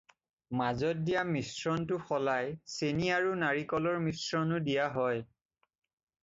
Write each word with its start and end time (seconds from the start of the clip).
মাজত 0.59 1.01
দিয়া 1.09 1.19
মিশ্ৰণটো 1.35 1.99
সলাই 2.07 2.49
চেনী 2.77 3.11
আৰু 3.19 3.35
নাৰিকলৰ 3.43 4.01
মিশ্ৰণো 4.07 4.59
দিয়া 4.71 4.91
হয়। 4.99 5.23